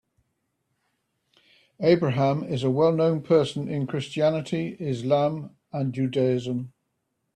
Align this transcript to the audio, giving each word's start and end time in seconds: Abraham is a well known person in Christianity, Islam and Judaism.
Abraham 1.79 2.43
is 2.43 2.63
a 2.63 2.71
well 2.71 2.91
known 2.91 3.21
person 3.21 3.67
in 3.69 3.85
Christianity, 3.85 4.75
Islam 4.79 5.51
and 5.71 5.93
Judaism. 5.93 6.73